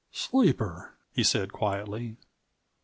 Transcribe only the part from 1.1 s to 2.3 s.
he said quietly.